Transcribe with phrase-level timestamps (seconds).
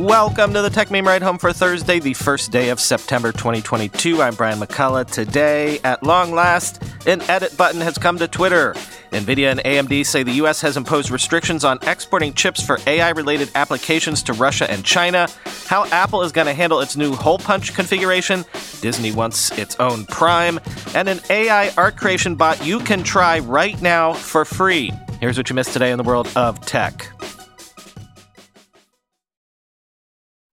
[0.00, 4.22] Welcome to the Techmeme Ride Home for Thursday, the first day of September 2022.
[4.22, 5.10] I'm Brian McCullough.
[5.10, 8.72] Today, at long last, an edit button has come to Twitter.
[9.12, 10.62] NVIDIA and AMD say the U.S.
[10.62, 15.28] has imposed restrictions on exporting chips for AI related applications to Russia and China.
[15.66, 18.46] How Apple is going to handle its new hole punch configuration.
[18.80, 20.60] Disney wants its own Prime.
[20.94, 24.92] And an AI art creation bot you can try right now for free.
[25.20, 27.06] Here's what you missed today in the world of tech.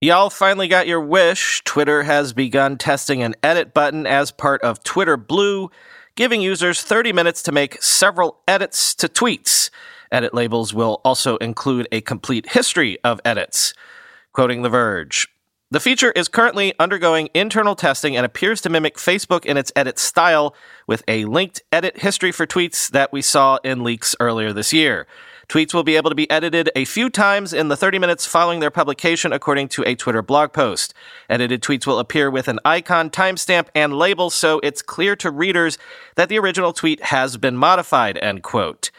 [0.00, 1.60] Y'all finally got your wish.
[1.64, 5.72] Twitter has begun testing an edit button as part of Twitter Blue,
[6.14, 9.70] giving users 30 minutes to make several edits to tweets.
[10.12, 13.74] Edit labels will also include a complete history of edits.
[14.32, 15.26] Quoting The Verge.
[15.72, 19.98] The feature is currently undergoing internal testing and appears to mimic Facebook in its edit
[19.98, 20.54] style,
[20.86, 25.08] with a linked edit history for tweets that we saw in leaks earlier this year.
[25.48, 28.60] Tweets will be able to be edited a few times in the 30 minutes following
[28.60, 30.92] their publication, according to a Twitter blog post.
[31.30, 35.78] Edited tweets will appear with an icon, timestamp, and label, so it's clear to readers
[36.16, 38.90] that the original tweet has been modified, end quote.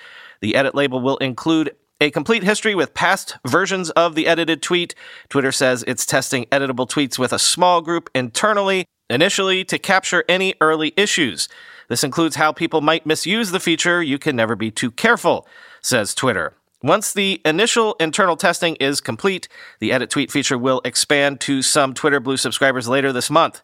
[0.42, 4.96] The edit label will include a complete history with past versions of the edited tweet.
[5.30, 10.56] Twitter says it's testing editable tweets with a small group internally, initially to capture any
[10.62, 11.48] early issues.
[11.90, 14.02] This includes how people might misuse the feature.
[14.02, 15.48] You can never be too careful
[15.82, 16.54] says Twitter.
[16.82, 19.50] Once the initial internal testing is complete,
[19.80, 23.62] the edit tweet feature will expand to some Twitter Blue subscribers later this month.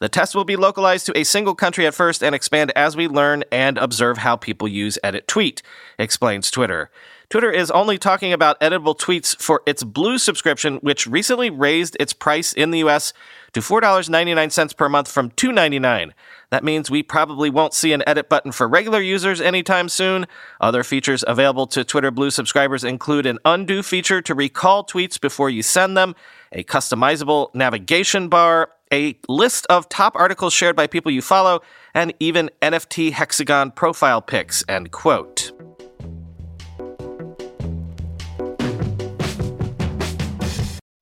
[0.00, 3.08] The test will be localized to a single country at first and expand as we
[3.08, 5.62] learn and observe how people use edit tweet,
[5.98, 6.90] explains Twitter.
[7.30, 12.14] Twitter is only talking about editable tweets for its Blue subscription, which recently raised its
[12.14, 13.12] price in the US
[13.52, 16.12] to $4.99 per month from $2.99.
[16.48, 20.26] That means we probably won't see an edit button for regular users anytime soon.
[20.58, 25.50] Other features available to Twitter Blue subscribers include an undo feature to recall tweets before
[25.50, 26.16] you send them,
[26.52, 31.60] a customizable navigation bar, a list of top articles shared by people you follow,
[31.92, 35.52] and even NFT hexagon profile pics, end quote.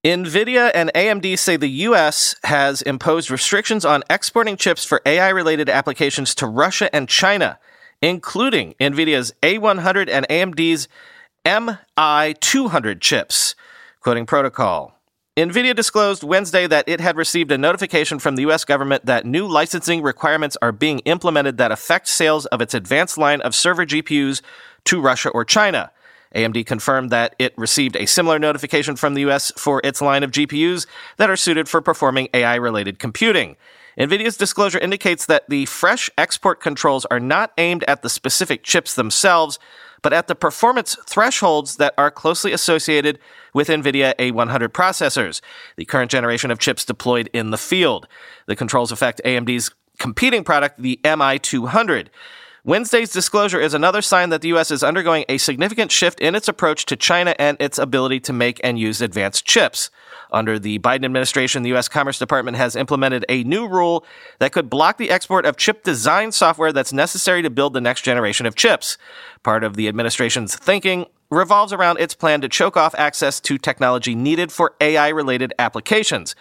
[0.07, 2.37] NVIDIA and AMD say the U.S.
[2.45, 7.59] has imposed restrictions on exporting chips for AI related applications to Russia and China,
[8.01, 10.87] including NVIDIA's A100 and AMD's
[11.43, 13.53] MI200 chips.
[13.99, 14.97] Quoting Protocol.
[15.35, 18.63] NVIDIA disclosed Wednesday that it had received a notification from the U.S.
[18.63, 23.41] government that new licensing requirements are being implemented that affect sales of its advanced line
[23.41, 24.41] of server GPUs
[24.85, 25.91] to Russia or China.
[26.35, 30.31] AMD confirmed that it received a similar notification from the US for its line of
[30.31, 30.85] GPUs
[31.17, 33.55] that are suited for performing AI related computing.
[33.97, 38.93] NVIDIA's disclosure indicates that the fresh export controls are not aimed at the specific chips
[38.93, 39.57] themselves,
[40.03, 43.17] but at the performance thresholds that are closely associated
[43.55, 45.41] with NVIDIA A100 processors,
[45.77, 48.07] the current generation of chips deployed in the field.
[48.45, 52.09] The controls affect AMD's competing product, the MI200.
[52.67, 54.71] Wednesday's disclosure is another sign that the U.S.
[54.71, 58.59] is undergoing a significant shift in its approach to China and its ability to make
[58.61, 59.89] and use advanced chips.
[60.33, 61.87] Under the Biden administration, the U.S.
[61.87, 64.03] Commerce Department has implemented a new rule
[64.39, 68.01] that could block the export of chip design software that's necessary to build the next
[68.01, 68.97] generation of chips.
[69.43, 74.13] Part of the administration's thinking revolves around its plan to choke off access to technology
[74.13, 76.35] needed for AI related applications.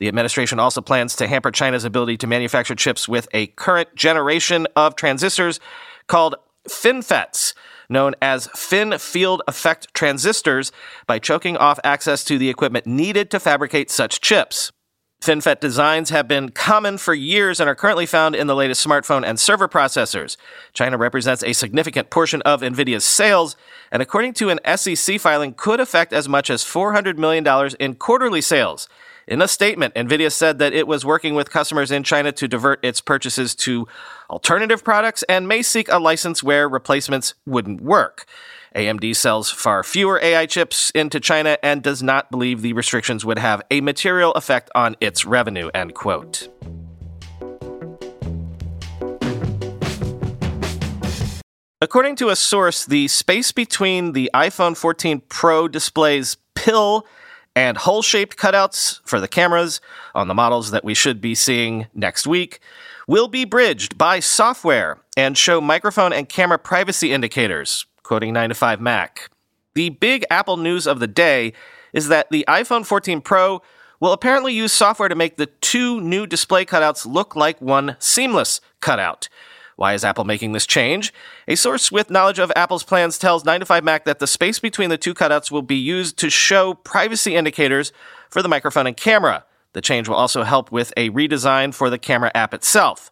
[0.00, 4.66] The administration also plans to hamper China's ability to manufacture chips with a current generation
[4.74, 5.60] of transistors
[6.08, 6.36] called
[6.68, 7.52] FinFETs,
[7.90, 10.72] known as Fin Field Effect transistors,
[11.06, 14.72] by choking off access to the equipment needed to fabricate such chips.
[15.20, 19.22] FinFET designs have been common for years and are currently found in the latest smartphone
[19.22, 20.38] and server processors.
[20.72, 23.54] China represents a significant portion of NVIDIA's sales,
[23.92, 27.46] and according to an SEC filing, could affect as much as $400 million
[27.78, 28.88] in quarterly sales.
[29.30, 32.84] In a statement, NVIDIA said that it was working with customers in China to divert
[32.84, 33.86] its purchases to
[34.28, 38.26] alternative products and may seek a license where replacements wouldn't work.
[38.74, 43.38] AMD sells far fewer AI chips into China and does not believe the restrictions would
[43.38, 46.48] have a material effect on its revenue, end quote.
[51.80, 57.06] According to a source, the space between the iPhone 14 Pro display's pill
[57.56, 59.80] and hole shaped cutouts for the cameras
[60.14, 62.60] on the models that we should be seeing next week
[63.06, 68.54] will be bridged by software and show microphone and camera privacy indicators, quoting 9 to
[68.54, 69.30] 5 Mac.
[69.74, 71.52] The big Apple news of the day
[71.92, 73.62] is that the iPhone 14 Pro
[73.98, 78.60] will apparently use software to make the two new display cutouts look like one seamless
[78.80, 79.28] cutout.
[79.80, 81.10] Why is Apple making this change?
[81.48, 84.58] A source with knowledge of Apple's plans tells 9 to 5 Mac that the space
[84.58, 87.90] between the two cutouts will be used to show privacy indicators
[88.28, 89.46] for the microphone and camera.
[89.72, 93.10] The change will also help with a redesign for the camera app itself.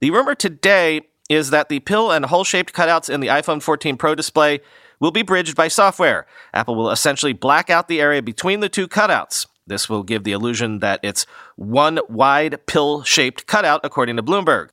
[0.00, 1.00] The rumor today
[1.30, 4.60] is that the pill and hole shaped cutouts in the iPhone 14 Pro display
[5.00, 6.26] will be bridged by software.
[6.52, 9.46] Apple will essentially black out the area between the two cutouts.
[9.66, 11.24] This will give the illusion that it's
[11.56, 14.68] one wide pill shaped cutout, according to Bloomberg.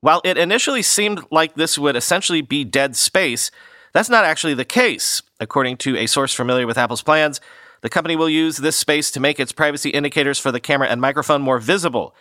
[0.00, 3.50] While it initially seemed like this would essentially be dead space,
[3.92, 5.22] that's not actually the case.
[5.40, 7.40] According to a source familiar with Apple's plans,
[7.80, 11.00] the company will use this space to make its privacy indicators for the camera and
[11.00, 12.14] microphone more visible.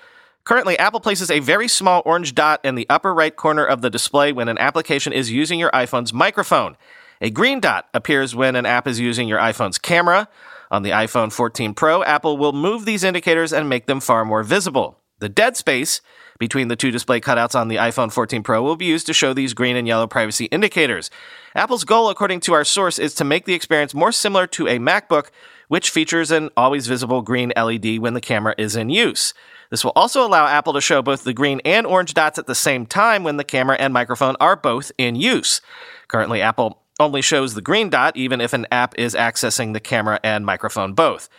[0.43, 3.89] Currently, Apple places a very small orange dot in the upper right corner of the
[3.89, 6.77] display when an application is using your iPhone's microphone.
[7.21, 10.29] A green dot appears when an app is using your iPhone's camera.
[10.71, 14.41] On the iPhone 14 Pro, Apple will move these indicators and make them far more
[14.41, 14.99] visible.
[15.19, 16.01] The dead space
[16.39, 19.33] between the two display cutouts on the iPhone 14 Pro will be used to show
[19.33, 21.09] these green and yellow privacy indicators.
[21.55, 24.79] Apple's goal, according to our source, is to make the experience more similar to a
[24.79, 25.29] MacBook,
[25.67, 29.33] which features an always visible green LED when the camera is in use.
[29.69, 32.55] This will also allow Apple to show both the green and orange dots at the
[32.55, 35.61] same time when the camera and microphone are both in use.
[36.07, 40.19] Currently, Apple only shows the green dot even if an app is accessing the camera
[40.23, 41.29] and microphone both.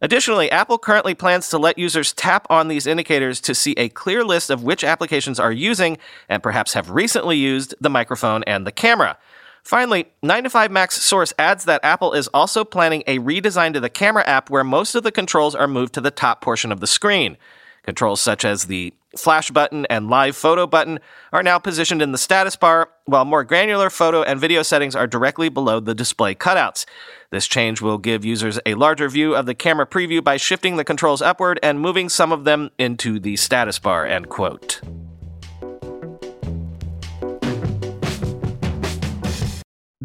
[0.00, 4.24] Additionally, Apple currently plans to let users tap on these indicators to see a clear
[4.24, 5.98] list of which applications are using
[6.28, 9.18] and perhaps have recently used the microphone and the camera.
[9.64, 14.48] Finally, 9to5Mac's source adds that Apple is also planning a redesign to the camera app
[14.48, 17.36] where most of the controls are moved to the top portion of the screen.
[17.82, 21.00] Controls such as the flash button and live photo button
[21.32, 25.06] are now positioned in the status bar, while more granular photo and video settings are
[25.06, 26.86] directly below the display cutouts.
[27.30, 30.84] This change will give users a larger view of the camera preview by shifting the
[30.84, 34.80] controls upward and moving some of them into the status bar, end quote.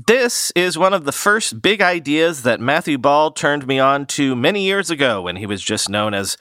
[0.05, 4.35] This is one of the first big ideas that Matthew Ball turned me on to
[4.35, 6.35] many years ago when he was just known as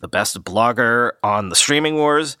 [0.00, 2.36] the best blogger on the streaming wars.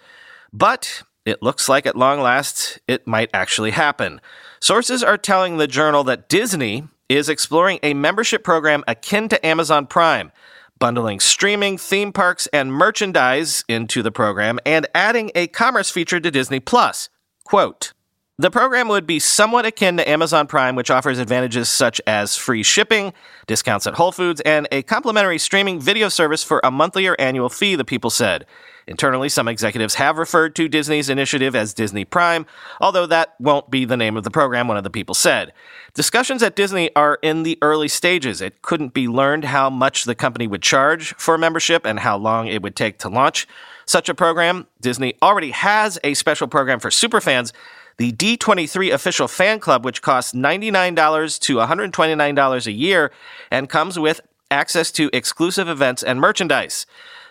[0.52, 4.20] But it looks like at long last it might actually happen.
[4.60, 9.86] Sources are telling the journal that Disney is exploring a membership program akin to Amazon
[9.86, 10.32] Prime,
[10.78, 16.30] bundling streaming, theme parks, and merchandise into the program and adding a commerce feature to
[16.30, 17.08] Disney Plus.
[17.44, 17.92] Quote,
[18.38, 22.62] the program would be somewhat akin to Amazon Prime, which offers advantages such as free
[22.62, 23.14] shipping,
[23.46, 27.48] discounts at Whole Foods, and a complimentary streaming video service for a monthly or annual
[27.48, 28.44] fee, the people said.
[28.86, 32.44] Internally, some executives have referred to Disney's initiative as Disney Prime,
[32.78, 35.52] although that won't be the name of the program, one of the people said.
[35.94, 38.42] Discussions at Disney are in the early stages.
[38.42, 42.46] It couldn't be learned how much the company would charge for membership and how long
[42.46, 43.48] it would take to launch
[43.86, 44.66] such a program.
[44.80, 47.52] Disney already has a special program for superfans
[47.98, 53.10] the D23 official fan club, which costs $99 to $129 a year
[53.50, 54.20] and comes with
[54.50, 56.86] access to exclusive events and merchandise.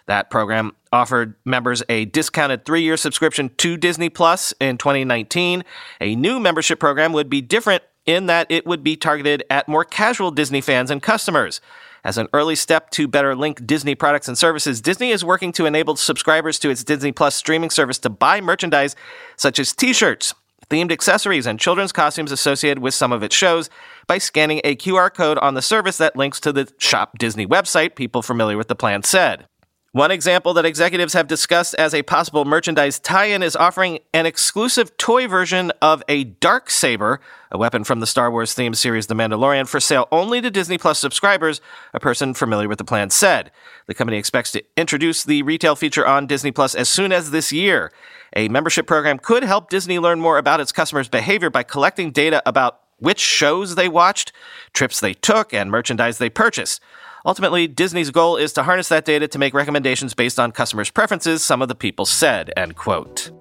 [0.08, 5.64] That program offered members a discounted three year subscription to Disney Plus in 2019.
[6.02, 9.84] A new membership program would be different in that it would be targeted at more
[9.84, 11.60] casual Disney fans and customers.
[12.04, 15.66] As an early step to better link Disney products and services, Disney is working to
[15.66, 18.96] enable subscribers to its Disney Plus streaming service to buy merchandise
[19.38, 20.36] such as t shirts,
[20.70, 23.70] themed accessories and children's costumes associated with some of its shows
[24.08, 27.96] by scanning a QR code on the service that links to the Shop Disney website,
[27.96, 29.48] people familiar with the plan said.
[29.96, 34.26] One example that executives have discussed as a possible merchandise tie in is offering an
[34.26, 39.08] exclusive toy version of a dark saber, a weapon from the Star Wars themed series
[39.08, 41.62] The Mandalorian, for sale only to Disney Plus subscribers,
[41.94, 43.52] a person familiar with the plan said.
[43.86, 47.54] The company expects to introduce the retail feature on Disney Plus as soon as this
[47.54, 47.90] year.
[48.38, 52.44] A membership program could help Disney learn more about its customers' behavior by collecting data
[52.46, 54.34] about which shows they watched,
[54.74, 56.82] trips they took, and merchandise they purchased.
[57.26, 61.44] Ultimately, Disney's goal is to harness that data to make recommendations based on customers' preferences,
[61.44, 63.32] some of the people said, end quote.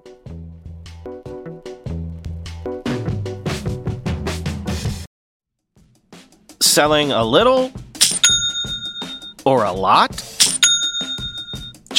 [6.61, 7.69] Selling a little
[9.45, 10.34] or a lot?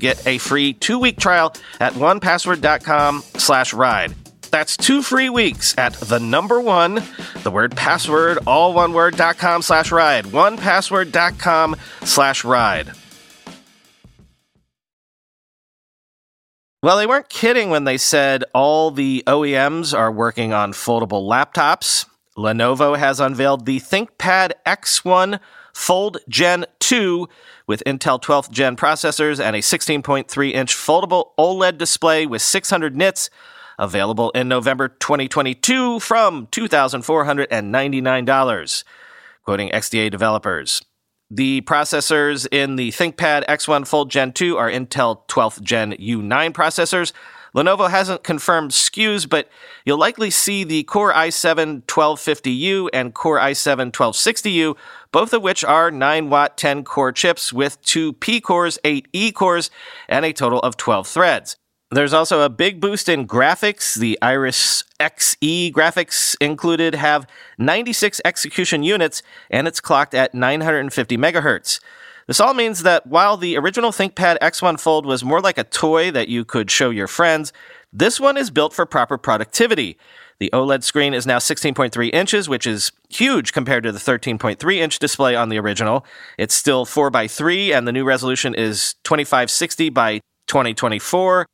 [0.00, 4.14] get a free two-week trial at onepassword.com slash ride.
[4.50, 7.02] That's two free weeks at the number one,
[7.44, 10.24] the word password, all one word, dot com slash ride.
[10.24, 12.90] Onepassword.com slash ride.
[16.82, 22.06] Well, they weren't kidding when they said all the OEMs are working on foldable laptops.
[22.38, 25.40] Lenovo has unveiled the ThinkPad X1
[25.74, 27.28] Fold Gen 2
[27.70, 33.30] with Intel 12th gen processors and a 16.3 inch foldable OLED display with 600 nits.
[33.78, 38.84] Available in November 2022 from $2,499.
[39.44, 40.84] Quoting XDA developers.
[41.30, 47.12] The processors in the ThinkPad X1 Fold Gen 2 are Intel 12th Gen U9 processors.
[47.54, 49.48] Lenovo hasn't confirmed SKUs, but
[49.84, 54.76] you'll likely see the Core i7 1250U and Core i7 1260U
[55.12, 59.32] both of which are 9 watt 10 core chips with two P cores, 8 E
[59.32, 59.70] cores,
[60.08, 61.56] and a total of 12 threads.
[61.92, 63.96] There's also a big boost in graphics.
[63.96, 67.26] The Iris Xe graphics included have
[67.58, 71.80] 96 execution units, and it's clocked at 950 megahertz.
[72.28, 76.12] This all means that while the original ThinkPad X1 Fold was more like a toy
[76.12, 77.52] that you could show your friends,
[77.92, 79.98] this one is built for proper productivity.
[80.40, 84.98] The OLED screen is now 16.3 inches, which is huge compared to the 13.3 inch
[84.98, 86.06] display on the original.
[86.38, 91.44] It's still 4x3, and the new resolution is 2560 by 2024.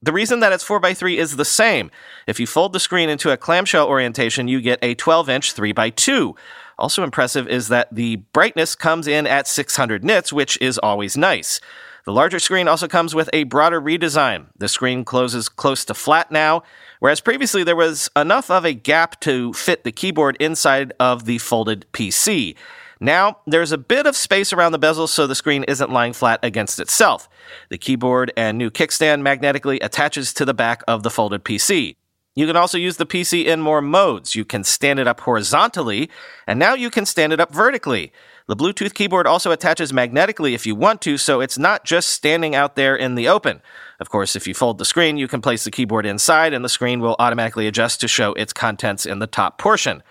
[0.00, 1.90] The reason that it's 4x3 is the same.
[2.28, 6.36] If you fold the screen into a clamshell orientation, you get a 12 inch 3x2.
[6.78, 11.60] Also impressive is that the brightness comes in at 600 nits, which is always nice.
[12.04, 14.46] The larger screen also comes with a broader redesign.
[14.56, 16.62] The screen closes close to flat now,
[17.00, 21.38] whereas previously there was enough of a gap to fit the keyboard inside of the
[21.38, 22.56] folded PC.
[23.00, 26.40] Now, there's a bit of space around the bezel so the screen isn't lying flat
[26.42, 27.28] against itself.
[27.68, 31.94] The keyboard and new kickstand magnetically attaches to the back of the folded PC.
[32.34, 34.36] You can also use the PC in more modes.
[34.36, 36.08] You can stand it up horizontally,
[36.46, 38.12] and now you can stand it up vertically.
[38.48, 42.54] The Bluetooth keyboard also attaches magnetically if you want to, so it's not just standing
[42.54, 43.60] out there in the open.
[44.00, 46.70] Of course, if you fold the screen, you can place the keyboard inside, and the
[46.70, 50.02] screen will automatically adjust to show its contents in the top portion.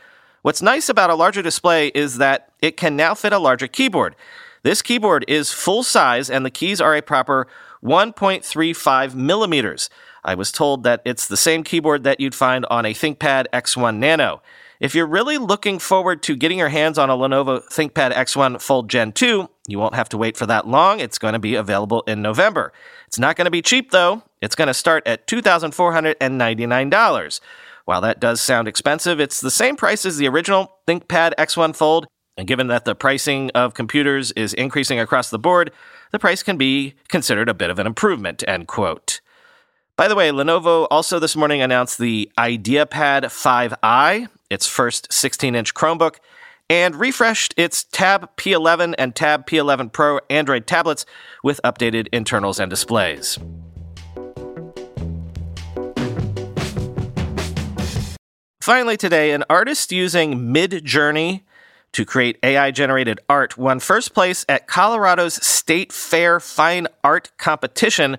[0.44, 4.16] What's nice about a larger display is that it can now fit a larger keyboard.
[4.62, 7.48] This keyboard is full size, and the keys are a proper
[7.84, 9.90] 1.35 millimeters.
[10.24, 13.98] I was told that it's the same keyboard that you'd find on a ThinkPad X1
[13.98, 14.44] Nano.
[14.80, 18.92] If you're really looking forward to getting your hands on a Lenovo ThinkPad X1 Fold
[18.92, 21.00] Gen 2, you won't have to wait for that long.
[21.00, 22.72] It's going to be available in November.
[23.08, 24.22] It's not going to be cheap though.
[24.40, 27.40] It's going to start at $2,499.
[27.86, 32.06] While that does sound expensive, it's the same price as the original ThinkPad X1 Fold,
[32.38, 35.72] and given that the pricing of computers is increasing across the board,
[36.12, 39.22] the price can be considered a bit of an improvement, end quote.
[39.98, 45.74] By the way, Lenovo also this morning announced the IdeaPad 5i, its first 16 inch
[45.74, 46.18] Chromebook,
[46.70, 51.04] and refreshed its Tab P11 and Tab P11 Pro Android tablets
[51.44, 53.40] with updated internals and displays.
[58.62, 61.42] Finally, today, an artist using Midjourney
[61.94, 68.18] to create AI generated art won first place at Colorado's State Fair Fine Art Competition,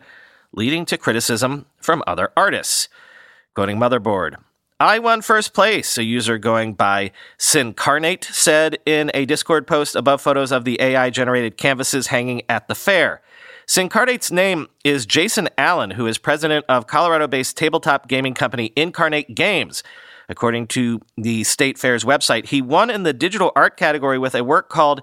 [0.53, 2.89] leading to criticism from other artists.
[3.55, 4.37] Quoting Motherboard,
[4.81, 10.21] I won first place, a user going by Sincarnate said in a Discord post above
[10.21, 13.21] photos of the AI generated canvases hanging at the fair.
[13.67, 19.35] Sincarnate's name is Jason Allen, who is president of Colorado based tabletop gaming company Incarnate
[19.35, 19.83] Games.
[20.29, 24.45] According to the State Fair's website, he won in the digital art category with a
[24.45, 25.03] work called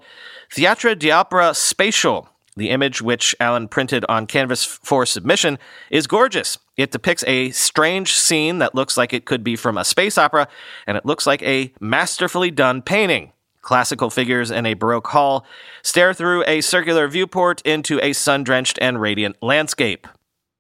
[0.52, 2.30] Theatre d'Opera Spatial.
[2.58, 5.60] The image, which Allen printed on canvas for submission,
[5.92, 6.58] is gorgeous.
[6.78, 10.48] It depicts a strange scene that looks like it could be from a space opera,
[10.88, 13.34] and it looks like a masterfully done painting.
[13.62, 15.46] Classical figures in a Baroque hall
[15.82, 20.08] stare through a circular viewport into a sun drenched and radiant landscape.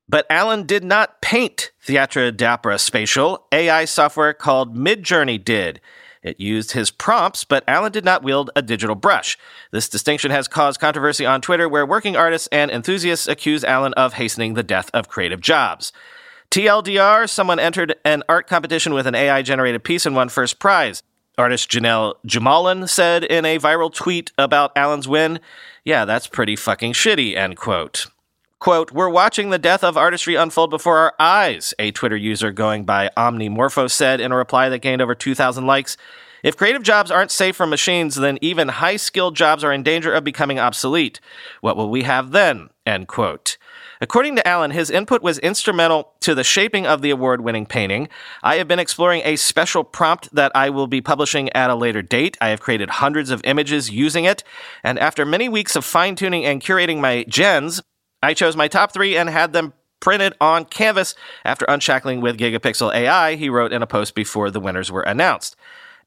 [0.09, 3.47] But Allen did not paint Theatre d'Opera Spatial.
[3.51, 5.79] AI software called Midjourney did.
[6.25, 9.37] It used his prompts, but Allen did not wield a digital brush.
[9.71, 14.13] This distinction has caused controversy on Twitter, where working artists and enthusiasts accuse Allen of
[14.13, 15.93] hastening the death of creative jobs.
[16.49, 21.03] TLDR, someone entered an art competition with an AI generated piece and won first prize.
[21.37, 25.39] Artist Genel Jumalon said in a viral tweet about Allen's win,
[25.83, 28.07] Yeah, that's pretty fucking shitty, end quote.
[28.65, 32.83] Quote, We're watching the death of artistry unfold before our eyes, a Twitter user going
[32.83, 35.97] by Omnimorpho said in a reply that gained over 2,000 likes.
[36.41, 40.11] If creative jobs aren't safe from machines, then even high skilled jobs are in danger
[40.11, 41.19] of becoming obsolete.
[41.61, 42.71] What will we have then?
[42.87, 43.59] End quote.
[44.01, 48.09] According to Allen, his input was instrumental to the shaping of the award winning painting.
[48.41, 52.01] I have been exploring a special prompt that I will be publishing at a later
[52.01, 52.35] date.
[52.41, 54.43] I have created hundreds of images using it,
[54.83, 57.83] and after many weeks of fine tuning and curating my gens,
[58.25, 62.93] I chose my top three and had them printed on canvas after upscaling with Gigapixel
[62.93, 65.55] AI, he wrote in a post before the winners were announced.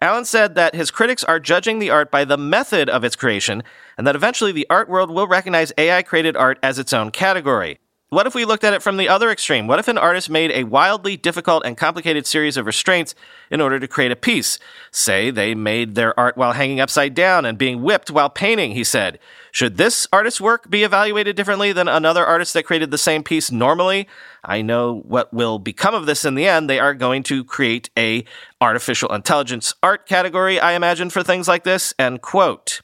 [0.00, 3.64] Allen said that his critics are judging the art by the method of its creation,
[3.96, 7.78] and that eventually the art world will recognize AI created art as its own category.
[8.10, 9.66] What if we looked at it from the other extreme?
[9.66, 13.14] What if an artist made a wildly difficult and complicated series of restraints
[13.50, 14.58] in order to create a piece?
[14.90, 18.82] Say they made their art while hanging upside down and being whipped while painting, he
[18.82, 19.18] said.
[19.52, 23.52] Should this artist's work be evaluated differently than another artist that created the same piece
[23.52, 24.08] normally?
[24.42, 26.71] I know what will become of this in the end.
[26.71, 28.25] They are going to create a
[28.58, 31.92] artificial intelligence art category, I imagine, for things like this.
[31.99, 32.80] End quote.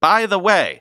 [0.00, 0.80] By the way,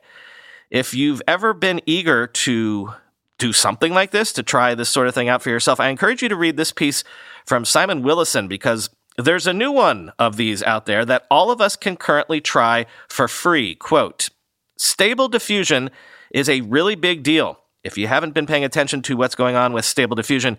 [0.70, 2.94] if you've ever been eager to
[3.40, 6.22] do something like this, to try this sort of thing out for yourself, I encourage
[6.22, 7.04] you to read this piece
[7.46, 11.60] from Simon Willison because there's a new one of these out there that all of
[11.60, 13.76] us can currently try for free.
[13.76, 14.30] Quote
[14.78, 15.90] Stable diffusion
[16.32, 17.60] is a really big deal.
[17.84, 20.58] If you haven't been paying attention to what's going on with Stable Diffusion,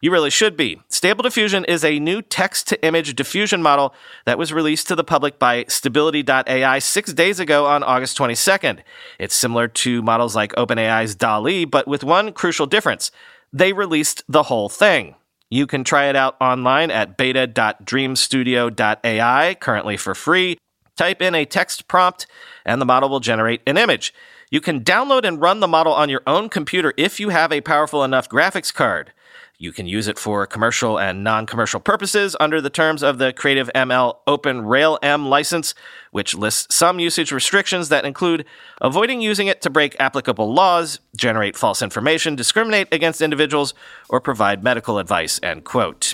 [0.00, 0.80] you really should be.
[0.88, 5.04] Stable Diffusion is a new text to image diffusion model that was released to the
[5.04, 8.78] public by Stability.ai six days ago on August 22nd.
[9.18, 13.10] It's similar to models like OpenAI's DALL-E, but with one crucial difference.
[13.52, 15.16] They released the whole thing.
[15.50, 20.56] You can try it out online at beta.dreamstudio.ai, currently for free.
[20.96, 22.26] Type in a text prompt,
[22.64, 24.14] and the model will generate an image.
[24.52, 27.62] You can download and run the model on your own computer if you have a
[27.62, 29.10] powerful enough graphics card.
[29.56, 33.32] You can use it for commercial and non commercial purposes under the terms of the
[33.32, 35.74] CreativeML OpenRAIL-M license,
[36.10, 38.44] which lists some usage restrictions that include
[38.82, 43.72] avoiding using it to break applicable laws, generate false information, discriminate against individuals,
[44.10, 45.40] or provide medical advice.
[45.42, 46.12] End quote.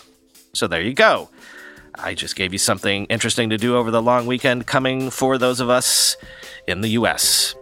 [0.53, 1.29] So there you go.
[1.97, 5.59] I just gave you something interesting to do over the long weekend coming for those
[5.59, 6.17] of us
[6.69, 7.57] in the US.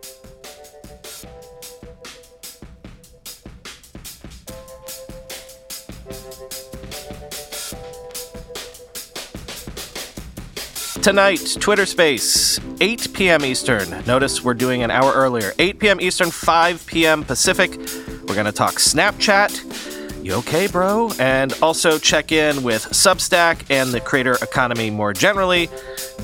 [11.07, 13.45] Tonight, Twitter Space, 8 p.m.
[13.45, 13.89] Eastern.
[14.07, 15.53] Notice we're doing an hour earlier.
[15.57, 16.01] 8 p.m.
[16.01, 17.23] Eastern, 5 p.m.
[17.23, 17.79] Pacific.
[18.27, 20.25] We're going to talk Snapchat.
[20.25, 21.13] You okay, bro?
[21.21, 25.71] And also check in with Substack and the creator economy more generally.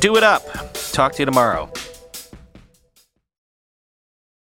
[0.00, 0.42] Do it up.
[0.90, 1.70] Talk to you tomorrow.